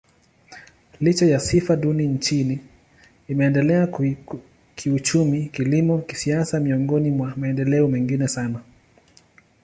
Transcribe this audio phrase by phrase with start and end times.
[0.99, 2.59] Licha ya sifa duni nchini,
[3.27, 3.87] imeendelea
[4.75, 8.61] kiuchumi, kilimo, kisiasa miongoni mwa maendeleo mengi sana.